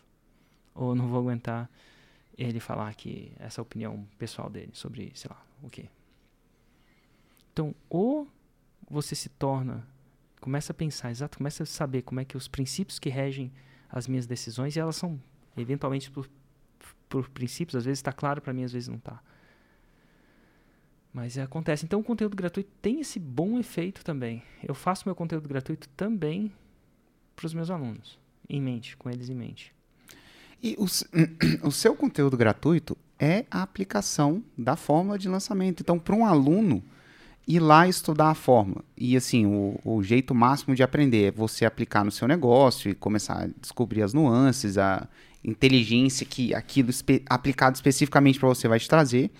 [0.74, 1.70] Ou não vou aguentar
[2.36, 5.88] ele falar que essa opinião pessoal dele sobre, sei lá, o quê.
[7.52, 8.26] Então, ou
[8.90, 9.86] você se torna,
[10.42, 13.52] começa a pensar, exato, começa a saber como é que os princípios que regem
[13.88, 15.20] as minhas decisões, e elas são
[15.57, 16.28] eventualmente por,
[17.09, 19.22] por princípios, às vezes está claro para mim, às vezes não está
[21.12, 21.85] Mas acontece.
[21.85, 24.42] Então o conteúdo gratuito tem esse bom efeito também.
[24.66, 26.52] Eu faço meu conteúdo gratuito também
[27.37, 29.72] para os meus alunos, em mente, com eles em mente.
[30.61, 30.87] E o,
[31.66, 35.83] o seu conteúdo gratuito é a aplicação da fórmula de lançamento.
[35.83, 36.83] Então, para um aluno
[37.46, 41.64] ir lá estudar a fórmula, e assim, o, o, jeito máximo de aprender é você
[41.64, 45.09] aplicar no seu negócio e começar a descobrir as nuances, a
[45.44, 49.31] inteligência que aquilo espe aplicado especificamente para você vai te trazer.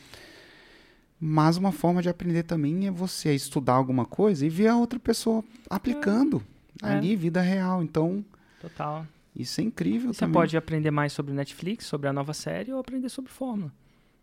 [1.21, 4.99] Mas uma forma de aprender também é você estudar alguma coisa e ver a outra
[4.99, 6.43] pessoa aplicando
[6.83, 6.89] é.
[6.89, 7.81] ali, vida real.
[7.83, 8.25] Então,
[8.61, 9.07] Total.
[9.35, 10.35] Isso é incrível Você também.
[10.35, 13.73] pode aprender mais sobre Netflix, sobre a nova série, ou aprender sobre fórmula.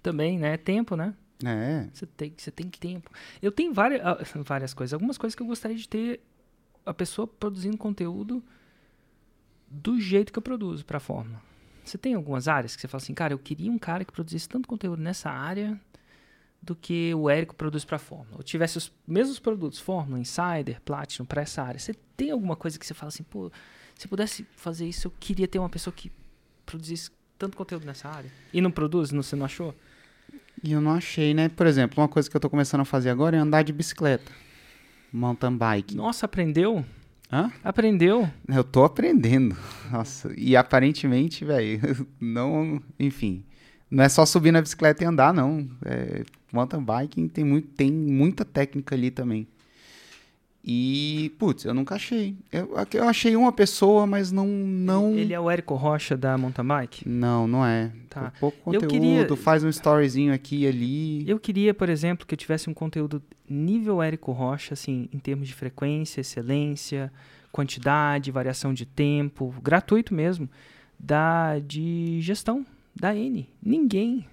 [0.03, 0.55] Também, né?
[0.55, 1.13] Tempo, né?
[1.43, 1.87] É.
[1.93, 3.09] Você tem, você tem tempo.
[3.41, 4.93] Eu tenho várias, ah, várias coisas.
[4.93, 6.21] Algumas coisas que eu gostaria de ter
[6.85, 8.43] a pessoa produzindo conteúdo
[9.69, 11.41] do jeito que eu produzo para a fórmula.
[11.83, 14.47] Você tem algumas áreas que você fala assim, cara, eu queria um cara que produzisse
[14.47, 15.79] tanto conteúdo nessa área
[16.61, 18.37] do que o Érico produz para a Fórmula.
[18.37, 21.79] Ou tivesse os mesmos produtos, Fórmula, Insider, Platinum, para essa área.
[21.79, 23.51] Você tem alguma coisa que você fala assim, pô,
[23.95, 26.11] se eu pudesse fazer isso, eu queria ter uma pessoa que
[26.65, 28.29] produzisse tanto conteúdo nessa área.
[28.53, 29.73] E não produz, não, você não achou?
[30.63, 31.49] E eu não achei, né?
[31.49, 34.31] Por exemplo, uma coisa que eu tô começando a fazer agora é andar de bicicleta.
[35.11, 35.95] Mountain bike.
[35.95, 36.83] Nossa, aprendeu?
[37.31, 37.51] Hã?
[37.63, 38.29] Aprendeu?
[38.47, 39.55] Eu tô aprendendo.
[39.91, 43.43] Nossa, e aparentemente, velho, não, enfim,
[43.89, 45.67] não é só subir na bicicleta e andar, não.
[45.85, 49.47] É, mountain biking tem, muito, tem muita técnica ali também.
[50.63, 52.35] E, putz, eu nunca achei.
[52.51, 54.45] Eu, eu achei uma pessoa, mas não.
[54.45, 55.13] não...
[55.17, 57.07] Ele é o Érico Rocha da Mountain Bike?
[57.09, 57.91] Não, não é.
[58.09, 58.33] Tá.
[58.39, 61.29] Pouco conteúdo, Eu queria- faz um storyzinho aqui e ali.
[61.29, 65.47] Eu queria, por exemplo, que eu tivesse um conteúdo nível Érico Rocha, assim, em termos
[65.47, 67.11] de frequência, excelência,
[67.51, 70.49] quantidade, variação de tempo, gratuito mesmo,
[70.99, 73.47] da de gestão da N.
[73.63, 74.25] Ninguém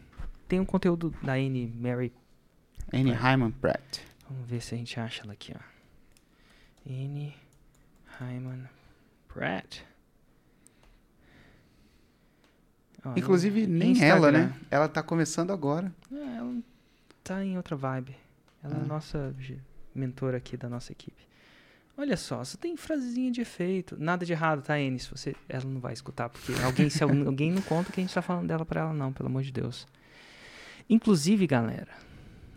[0.48, 2.12] tem um conteúdo da N Mary.
[2.92, 4.00] Annie Hyman Pratt.
[4.28, 5.75] Vamos ver se a gente acha ela aqui, ó.
[6.86, 7.34] N
[8.20, 8.68] Hyman
[9.28, 9.80] Pratt.
[13.04, 14.16] Ó, Inclusive, nem Instagram.
[14.16, 14.54] ela, né?
[14.70, 15.92] Ela tá começando agora.
[16.12, 16.56] É, ela
[17.22, 18.16] tá em outra vibe.
[18.62, 18.82] Ela é Ah.
[18.82, 19.34] a nossa
[19.94, 21.26] mentora aqui da nossa equipe.
[21.98, 23.96] Olha só, só tem frasezinha de efeito.
[23.98, 24.74] Nada de errado, tá?
[24.98, 28.02] Se você, ela não vai escutar, porque alguém, se alguém alguém não conta que a
[28.04, 29.86] gente tá falando dela pra ela, não, pelo amor de Deus.
[30.90, 31.88] Inclusive, galera,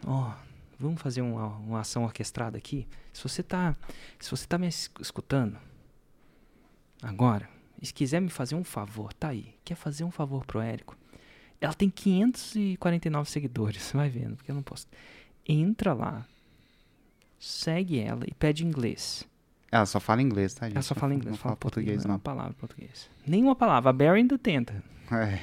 [0.06, 0.34] ó,
[0.80, 2.88] vamos fazer uma, uma ação orquestrada aqui.
[3.14, 3.76] Se você tá,
[4.20, 5.58] se você tá me es- escutando
[7.02, 7.50] agora,
[7.82, 9.56] se quiser me fazer um favor, tá aí.
[9.64, 10.98] Quer fazer um favor pro Érico?
[11.62, 14.88] Ela tem 549 seguidores, vai vendo, porque eu não posso.
[15.48, 16.26] Entra lá,
[17.40, 19.28] segue ela e pede inglês.
[19.72, 20.76] Ela só fala inglês, tá, gente?
[20.76, 22.14] Ela só fala Não inglês, fala fala português, português, não.
[22.16, 22.20] não.
[22.20, 23.10] palavra português.
[23.26, 23.90] Nenhuma palavra.
[23.92, 24.84] A Barry ainda tenta.
[25.12, 25.40] É.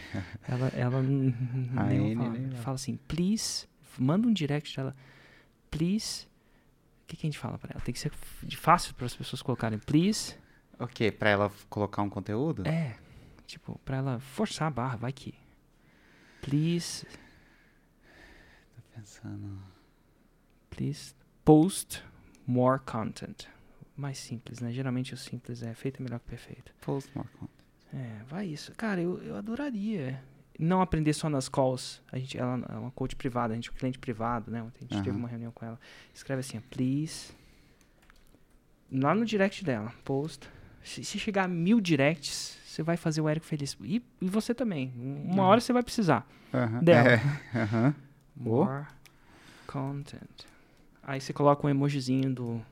[0.49, 1.03] Ela, ela
[1.89, 2.57] nenhuma palavra.
[2.59, 3.67] Fala assim, please,
[3.99, 4.97] manda um direct dela.
[5.77, 6.27] Please.
[7.03, 7.81] O que, que a gente fala pra ela?
[7.81, 8.11] Tem que ser
[8.57, 10.37] fácil para as pessoas colocarem please.
[10.79, 11.11] O quê?
[11.13, 12.67] Pra ela colocar um conteúdo?
[12.67, 12.97] É,
[13.47, 15.35] tipo, pra ela forçar a barra, vai que.
[16.43, 17.07] Please,
[18.75, 19.59] Tô pensando.
[20.71, 22.03] please post
[22.47, 23.47] more content.
[23.97, 24.73] Mais simples, né?
[24.73, 26.73] Geralmente o simples é feito é melhor que perfeito.
[26.83, 27.51] Post more content.
[27.95, 28.73] É, vai isso.
[28.75, 30.23] Cara, eu, eu adoraria.
[30.59, 32.01] Não aprender só nas calls.
[32.11, 34.61] A gente, ela é uma coach privada, a gente é um cliente privado, né?
[34.61, 35.19] A gente teve Aham.
[35.19, 35.79] uma reunião com ela.
[36.15, 37.33] Escreve assim, please.
[38.91, 40.49] Lá no direct dela, post.
[40.83, 43.77] Se, se chegar a mil directs, você vai fazer o Érico feliz.
[43.83, 44.93] E, e você também.
[44.97, 45.49] Um- Uma Uhum.
[45.49, 46.27] hora você vai precisar.
[46.55, 46.83] Aham.
[46.83, 47.09] Dela.
[47.11, 47.21] É.
[48.39, 48.67] Oh.
[48.67, 48.85] More
[49.67, 50.45] content.
[51.03, 52.63] Aí você coloca um emojizinho do.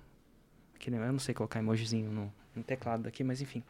[0.78, 3.62] Que nem- eu não sei colocar emojizinho no, no teclado daqui, mas enfim.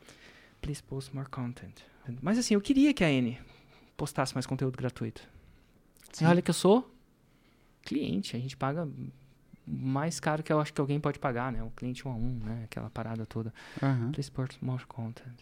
[0.61, 1.73] Please post more content.
[2.21, 3.39] Mas assim, eu queria que a N
[3.97, 5.23] postasse mais conteúdo gratuito.
[6.13, 6.25] Sim.
[6.25, 6.91] E olha que eu sou
[7.83, 8.89] cliente, a gente paga
[9.67, 11.63] mais caro que eu acho que alguém pode pagar, né?
[11.63, 12.63] O cliente um a um, né?
[12.65, 13.53] Aquela parada toda.
[13.83, 14.13] Aham.
[14.13, 15.39] Please post more content.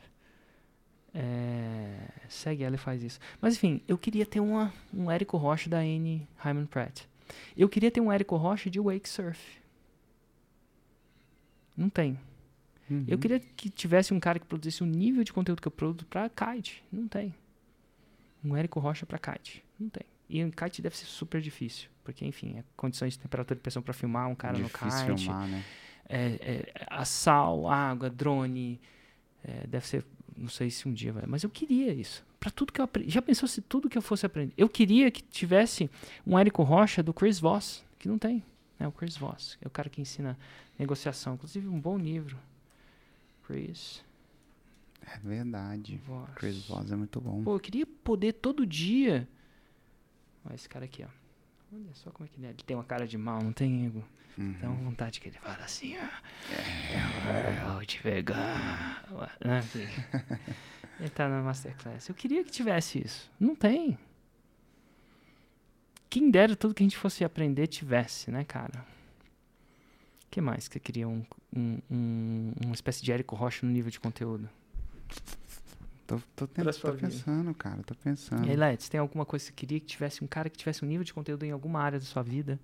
[1.15, 3.19] É, segue ela e faz isso.
[3.41, 7.03] Mas enfim, eu queria ter uma, um Érico Rocha da Anne Hyman Pratt.
[7.57, 9.61] Eu queria ter um Érico Rocha de Wake Surf.
[11.77, 12.19] Não tem.
[12.91, 13.05] Uhum.
[13.09, 16.07] Eu queria que tivesse um cara que produzisse o nível de conteúdo que eu produzo
[16.07, 16.85] pra kite.
[16.93, 17.35] Não tem.
[18.45, 19.65] Um Érico Rocha pra kite.
[19.79, 20.05] Não tem.
[20.29, 21.89] E um kite deve ser super difícil.
[22.03, 25.25] Porque, enfim, é condições de temperatura e pressão pra filmar um cara Difícil no kite
[25.25, 25.65] filmar, né?
[26.09, 28.81] é, é, a sal, água, drone.
[29.45, 30.05] é, deve ser,
[30.37, 32.25] não sei se um dia vai, mas eu queria isso.
[32.41, 33.11] Para tudo que eu aprendi.
[33.11, 34.53] Já pensou se tudo que eu fosse aprender?
[34.57, 35.89] Eu queria que tivesse
[36.27, 38.43] um Érico Rocha do Chris Voss, que não tem.
[38.79, 38.89] Né?
[38.89, 40.37] O Chris Voss, é o cara que ensina
[40.77, 41.35] negociação.
[41.35, 42.37] Inclusive, um bom livro.
[43.47, 44.03] Chris
[45.07, 45.97] É verdade.
[46.07, 46.31] Voss.
[46.37, 47.43] Chris Voss é muito bom.
[47.43, 49.29] Pô, eu queria poder todo dia.
[50.49, 51.09] Ó, esse cara aqui, ó.
[51.75, 52.51] Olha só como é que ele é.
[52.51, 54.05] Ele tem uma cara de mal, não tem ego.
[54.39, 54.55] Uhum.
[54.61, 57.67] Dá uma vontade que ele fala assim, ó.
[57.67, 59.05] Eu vou te pegar.
[59.45, 59.61] Né.
[61.01, 62.09] Ele tá na Masterclass.
[62.09, 63.31] Eu queria que tivesse isso.
[63.39, 63.99] Não tem.
[66.09, 68.85] Quem dera tudo que a gente fosse aprender tivesse, né, cara?
[70.27, 71.09] O que mais que você queria?
[71.09, 74.49] Um, um, um- uma espécie de Érico Rocha no nível de conteúdo.
[76.07, 78.45] Tô, tô, tô pensando, cara, tô pensando.
[78.47, 80.85] E aí, Let's, tem alguma coisa que você queria que tivesse um cara que tivesse
[80.85, 82.59] um nível de conteúdo em alguma área da sua vida?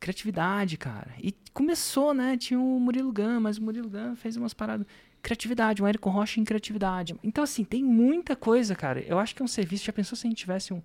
[0.00, 1.12] Criatividade, cara.
[1.18, 2.36] E começou, né?
[2.36, 4.86] Tinha o Murilo Gun, mas o Murilo Gun fez umas paradas.
[5.22, 7.14] Criatividade, um Érico Rocha em criatividade.
[7.22, 9.00] Então, assim, tem muita coisa, cara.
[9.00, 9.84] Eu acho que é um serviço.
[9.84, 10.82] Já pensou se a gente tivesse um-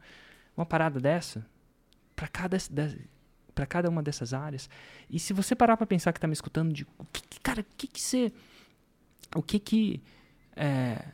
[0.56, 1.44] uma parada dessa?
[2.16, 2.58] Pra cada,
[3.56, 4.70] para cada uma dessas áreas.
[5.10, 6.86] E se você parar pra pensar que tá me escutando, de
[7.42, 8.32] cara, o que que você.
[9.36, 10.02] O que que.
[10.58, 11.06] É,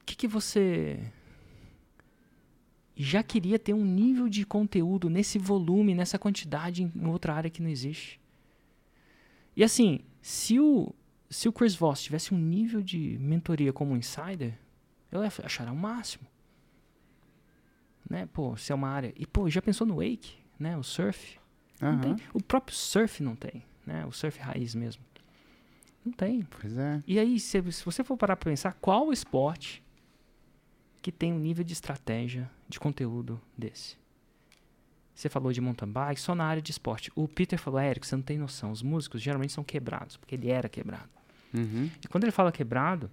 [0.00, 1.00] o que que você
[2.96, 7.62] já queria ter um nível de conteúdo nesse volume, nessa quantidade em outra área que
[7.62, 8.20] não existe.
[9.56, 10.94] E assim, se o,
[11.28, 14.58] se o Chris Voss tivesse um nível de mentoria como um insider,
[15.10, 16.26] eu ia achar o máximo.
[18.08, 18.26] Né?
[18.32, 19.12] Pô, se é uma área.
[19.16, 20.76] E pô, já pensou no Wake, né?
[20.76, 21.38] O surf?
[22.00, 22.16] Tem.
[22.32, 24.04] O próprio surf não tem, né?
[24.06, 25.02] O surf raiz mesmo.
[26.04, 26.42] Não tem.
[26.60, 27.02] Pois é.
[27.06, 29.82] E aí, se, se você for parar pra pensar, qual esporte
[31.00, 33.96] que tem um nível de estratégia, de conteúdo desse?
[35.14, 37.10] Você falou de mountain bike, só na área de esporte.
[37.14, 38.72] O Peter falou, Érico, você não tem noção.
[38.72, 41.08] Os músicos geralmente são quebrados, porque ele era quebrado.
[41.54, 41.88] Uhum.
[42.02, 43.08] E quando ele fala quebrado,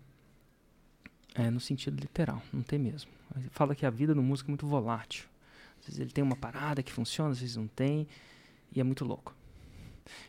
[1.36, 3.12] é no sentido literal, não tem mesmo.
[3.36, 5.26] Ele fala que a vida do músico é muito volátil.
[5.80, 8.08] Às vezes ele tem uma parada que funciona, às vezes não tem,
[8.74, 9.36] e é muito louco.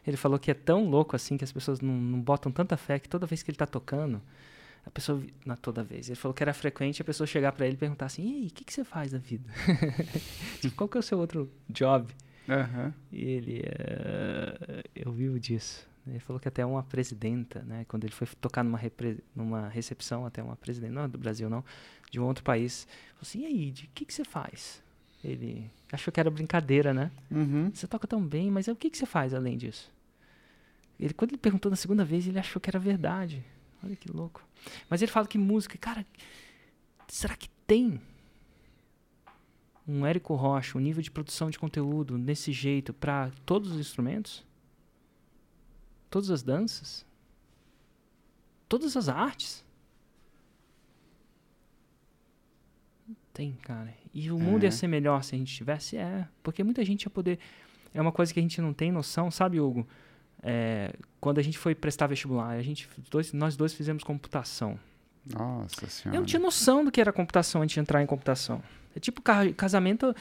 [0.07, 2.99] Ele falou que é tão louco assim que as pessoas não, não botam tanta fé
[2.99, 4.21] que toda vez que ele tá tocando,
[4.85, 5.23] a pessoa.
[5.45, 6.09] Não, toda vez.
[6.09, 8.47] Ele falou que era frequente a pessoa chegar pra ele e perguntar assim: e aí,
[8.49, 9.49] o que, que você faz da vida?
[10.61, 12.13] Tipo, Qual que é o seu outro job?
[12.49, 12.93] Aham.
[13.13, 15.89] E ele, "Eh, eu vivo disso.
[16.07, 18.81] Ele falou que até uma presidenta, né, quando ele foi tocar numa,
[19.37, 21.65] numa recepção, até uma presidente, não do Brasil não,
[22.11, 24.83] de um outro país, falou assim, e aí, de que que você faz?
[25.23, 27.11] Ele achou que era brincadeira, né?
[27.31, 27.71] Uhum.
[27.73, 29.93] Você toca tão bem, mas o que que você faz além disso?
[30.99, 33.45] Ele, quando ele perguntou na segunda vez, ele achou que era verdade.
[33.85, 34.43] Olha que louco.
[34.89, 36.07] Mas ele fala que música, cara,
[37.09, 38.01] será que tem
[39.87, 44.45] um Érico Rocha, um nível de produção de conteúdo nesse jeito para todos os instrumentos?
[46.09, 47.05] Todas as danças?
[48.69, 49.65] Todas as artes?
[53.07, 53.93] Não Tem, cara.
[54.13, 54.67] E o mundo É.
[54.67, 55.97] ia ser melhor se a gente tivesse?
[55.97, 56.27] É.
[56.43, 57.39] Porque muita gente ia poder.
[57.95, 59.87] É uma coisa que a gente não tem noção, sabe, Hugo?
[60.43, 64.79] É, quando a gente foi prestar vestibular, a gente, dois, nós dois fizemos computação.
[65.25, 66.17] Nossa senhora.
[66.17, 68.61] Eu não tinha noção do que era computação antes de entrar em computação.
[68.95, 70.15] É tipo ca- casamento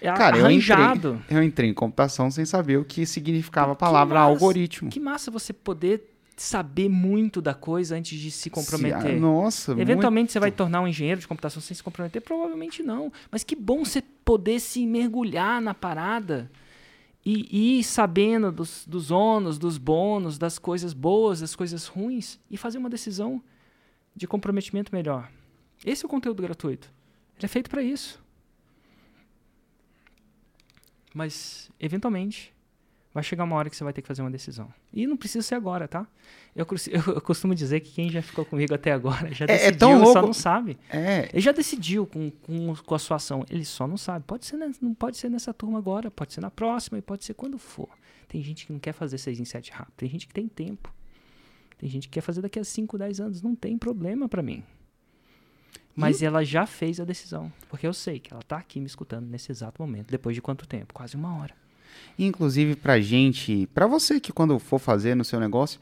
[0.00, 1.20] é Cara, eu arranjado.
[1.28, 4.30] Eu entrei em computação sem saber o que significava a Que palavra massa.
[4.30, 4.88] algoritmo.
[4.90, 9.00] Que massa você poder saber muito da coisa antes de se comprometer.
[9.02, 12.20] Se- ah, Nossa, Eventualmente você vai tornar um engenheiro de computação sem se comprometer?
[12.20, 13.10] Provavelmente não.
[13.30, 16.50] Mas que bom você poder se mergulhar na parada
[17.24, 22.38] e e ir sabendo dos, dos ônus, dos bônus, das coisas boas, das coisas ruins
[22.50, 23.42] e fazer uma decisão
[24.14, 25.30] de comprometimento melhor.
[25.84, 26.88] Esse é o conteúdo gratuito.
[27.38, 28.22] Ele é feito para isso.
[31.14, 32.52] Mas, eventualmente,
[33.16, 34.68] vai chegar uma hora que você vai ter que fazer uma decisão.
[34.92, 36.06] E não precisa ser agora, tá?
[36.54, 39.56] Eu, eu- eu costumo dizer que quem já ficou comigo até agora já É- é
[39.56, 40.26] decidiu, tão só louco.
[40.26, 40.78] não sabe.
[40.90, 43.42] É, Ele já decidiu com, com, com a sua ação.
[43.48, 44.24] Ele só não sabe.
[44.26, 47.32] Pode ser, não pode ser nessa turma agora, pode ser na próxima e pode ser
[47.34, 47.88] quando for.
[48.28, 49.94] Tem gente que não quer fazer 6 em 7 rápido.
[49.96, 50.92] Tem gente que tem tempo.
[51.78, 53.40] Tem gente que quer fazer daqui a 5, 10 anos.
[53.42, 54.62] Não tem problema pra mim.
[55.94, 57.50] Mas ela já fez a decisão.
[57.70, 60.10] Porque eu sei que ela tá aqui me escutando nesse exato momento.
[60.10, 60.92] Depois de quanto tempo?
[60.92, 61.54] Quase uma hora.
[62.18, 65.80] Inclusive pra gente, pra você que quando for fazer no seu negócio,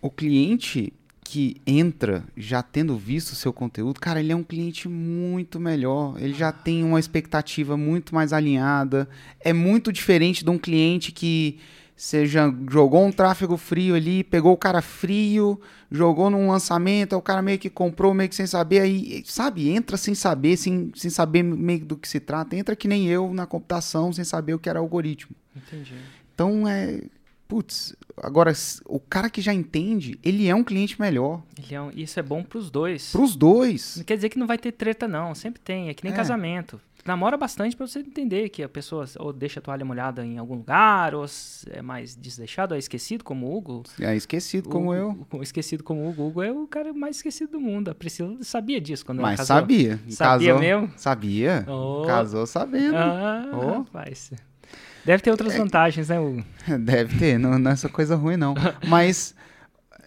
[0.00, 0.92] o cliente
[1.24, 6.16] que entra já tendo visto o seu conteúdo, cara, ele é um cliente muito melhor.
[6.20, 9.08] Ele já tem uma expectativa muito mais alinhada.
[9.40, 11.58] É muito diferente de um cliente que
[12.04, 17.40] seja jogou um tráfego frio ali, pegou o cara frio, jogou num lançamento, o cara
[17.40, 21.44] meio que comprou, meio que sem saber, aí, sabe, entra sem saber, sem, sem saber
[21.44, 24.68] meio do que se trata, entra que nem eu na computação, sem saber o que
[24.68, 25.36] era algoritmo.
[25.56, 25.94] Entendi.
[26.34, 27.02] Então é.
[27.46, 28.50] Putz, agora,
[28.86, 31.42] o cara que já entende, ele é um cliente melhor.
[31.62, 33.12] Ele é um- isso é bom pros dois.
[33.12, 33.96] Pros dois.
[33.98, 35.34] Não quer dizer que não vai ter treta, não.
[35.34, 35.90] Sempre tem.
[35.90, 36.16] É que nem É.
[36.16, 36.80] casamento.
[37.04, 40.54] Namora bastante para você entender que a pessoa ou deixa a toalha molhada em algum
[40.56, 41.24] lugar, ou
[41.70, 43.82] é mais desleixado, ou é esquecido como o Hugo.
[44.00, 45.26] É esquecido como eu.
[45.42, 46.26] Esquecido como o Hugo.
[46.28, 47.90] Hugo é o cara mais esquecido do mundo.
[47.90, 49.56] A Priscila sabia disso quando Mas ela casou.
[49.56, 50.00] sabia.
[50.08, 50.92] Sabia casou, mesmo?
[50.96, 51.64] Sabia.
[51.68, 52.04] Oh.
[52.06, 52.96] Casou sabendo.
[52.96, 53.78] Ah, Oh.
[53.78, 54.32] rapaz.
[55.04, 56.44] Deve ter outras vantagens, né, Hugo?
[56.80, 58.54] Deve ter, não, não é essa coisa ruim, não.
[58.86, 59.34] Mas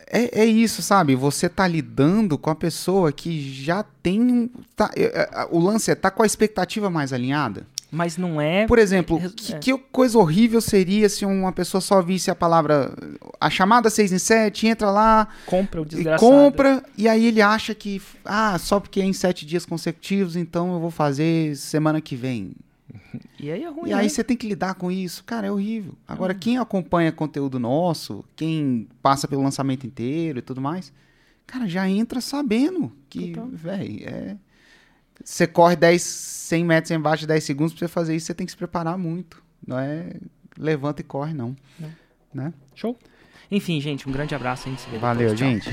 [0.08, 1.16] é, é isso, sabe?
[1.16, 4.50] Você tá lidando com a pessoa que já tem um.
[4.76, 7.66] Tá, é, é, o lance é tá com a expectativa mais alinhada.
[7.92, 8.68] Mas não é.
[8.68, 9.30] Por exemplo, É.
[9.30, 12.92] que, que coisa horrível seria se uma pessoa só visse a palavra.
[13.40, 16.20] A chamada 6 em 7, entra lá, Compra o desgraçado.
[16.30, 18.02] compra, e aí ele acha que.
[18.26, 22.52] Ah, só porque é em sete dias consecutivos, então eu vou fazer semana que vem.
[23.40, 23.90] E aí é ruim.
[23.90, 24.10] E aí né?
[24.10, 25.24] você tem que lidar com isso.
[25.24, 25.94] Cara, é horrível.
[26.08, 26.38] Agora, Hum.
[26.40, 30.92] quem acompanha conteúdo nosso, quem passa pelo lançamento inteiro e tudo mais,
[31.46, 34.38] cara, já entra sabendo que, velho, é.
[35.24, 38.46] Você corre 10, 100 metros embaixo de 10 segundos pra você fazer isso, você tem
[38.46, 39.42] que se preparar muito.
[39.66, 40.10] Não é
[40.58, 41.56] levanta e corre, não.
[41.80, 41.92] Não.
[42.34, 42.54] Né?
[42.76, 42.98] Show.
[43.50, 44.68] Enfim, gente, um grande abraço.
[44.68, 45.40] A gente se vê Valeu, depois.
[45.40, 45.70] Gente.